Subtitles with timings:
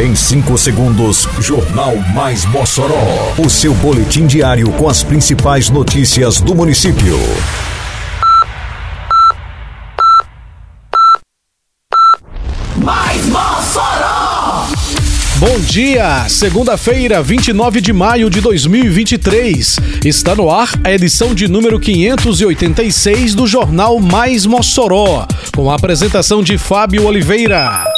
[0.00, 3.34] Em 5 segundos, Jornal Mais Mossoró.
[3.36, 7.18] O seu boletim diário com as principais notícias do município.
[12.78, 14.68] Mais Mossoró!
[15.36, 19.76] Bom dia, segunda-feira, 29 de maio de 2023.
[20.02, 26.42] Está no ar a edição de número 586 do Jornal Mais Mossoró, com a apresentação
[26.42, 27.89] de Fábio Oliveira.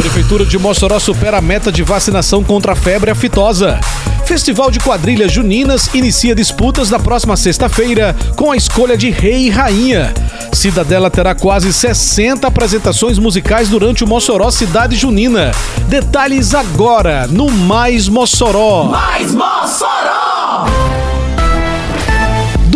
[0.00, 3.78] Prefeitura de Mossoró supera a meta de vacinação contra a febre aftosa.
[4.24, 9.50] Festival de Quadrilhas Juninas inicia disputas na próxima sexta-feira com a escolha de rei e
[9.50, 10.14] rainha.
[10.54, 15.50] Cidadela terá quase 60 apresentações musicais durante o Mossoró Cidade Junina.
[15.86, 18.84] Detalhes agora no Mais Mossoró.
[18.84, 20.99] Mais Mossoró!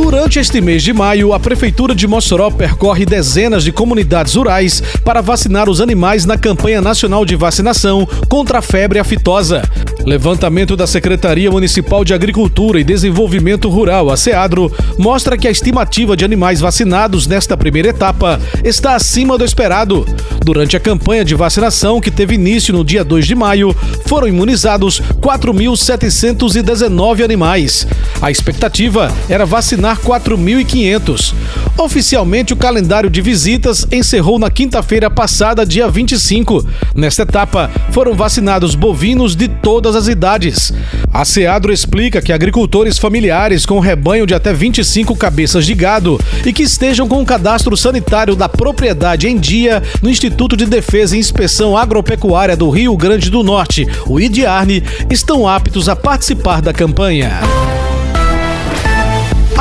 [0.04, 5.22] Durante este mês de maio, a Prefeitura de Mossoró percorre dezenas de comunidades rurais para
[5.22, 9.62] vacinar os animais na campanha nacional de vacinação contra a febre aftosa.
[10.04, 16.14] Levantamento da Secretaria Municipal de Agricultura e Desenvolvimento Rural, a SEADRO, mostra que a estimativa
[16.14, 20.04] de animais vacinados nesta primeira etapa está acima do esperado.
[20.44, 25.00] Durante a campanha de vacinação, que teve início no dia 2 de maio, foram imunizados
[25.22, 27.86] 4.719 animais.
[28.20, 31.34] A expectativa era vacinar 4.500.
[31.76, 36.64] Oficialmente, o calendário de visitas encerrou na quinta-feira passada, dia 25.
[36.94, 40.72] Nesta etapa, foram vacinados bovinos de todas as idades.
[41.12, 46.52] A Seadro explica que agricultores familiares com rebanho de até 25 cabeças de gado e
[46.52, 51.20] que estejam com o cadastro sanitário da propriedade em dia no Instituto de Defesa e
[51.20, 57.40] Inspeção Agropecuária do Rio Grande do Norte, o IDIARNE, estão aptos a participar da campanha.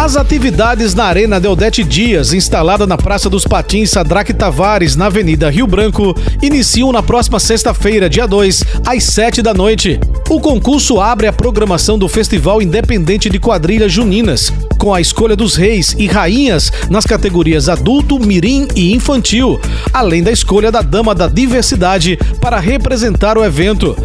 [0.03, 5.49] As atividades na Arena Deodete Dias, instalada na Praça dos Patins Sadraque Tavares, na Avenida
[5.49, 9.97] Rio Branco, iniciam na próxima sexta-feira, dia 2, às 7 da noite.
[10.29, 15.55] O concurso abre a programação do Festival Independente de Quadrilhas Juninas, com a escolha dos
[15.55, 19.57] reis e rainhas nas categorias adulto, mirim e infantil,
[19.93, 23.95] além da escolha da Dama da Diversidade para representar o evento.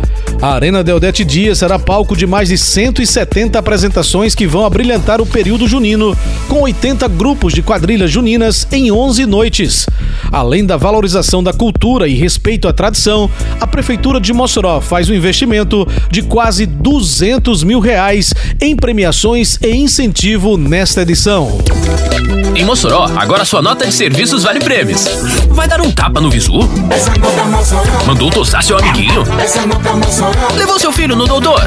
[0.41, 5.26] A Arena Deodete Dias será palco de mais de 170 apresentações que vão abrilhantar o
[5.26, 6.16] período junino,
[6.49, 9.87] com 80 grupos de quadrilhas juninas em 11 noites.
[10.31, 13.28] Além da valorização da cultura e respeito à tradição,
[13.60, 19.75] a Prefeitura de Mossoró faz um investimento de quase 200 mil reais em premiações e
[19.75, 21.59] incentivo nesta edição.
[22.54, 25.04] Em Mossoró, agora sua nota de serviços vale prêmios.
[25.50, 26.60] Vai dar um tapa no visu?
[28.06, 29.25] Mandou tosar seu amiguinho?
[30.56, 31.61] Levou seu filho no doutor?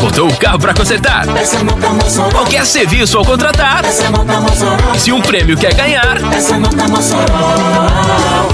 [0.00, 1.26] Botou o carro para consertar?
[2.32, 3.82] Qualquer serviço ao contratar?
[4.96, 6.18] Se um prêmio quer ganhar?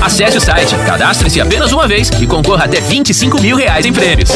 [0.03, 4.31] Acesse o site, cadastre-se apenas uma vez e concorra até 25 mil reais em prêmios.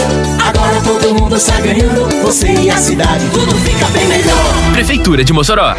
[0.44, 4.72] Agora todo mundo está ganhando, você e a cidade, tudo fica bem melhor.
[4.72, 5.74] Prefeitura de Mossoró.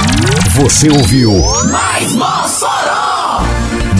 [0.51, 1.33] Você ouviu
[1.71, 2.96] Mais Mossoró!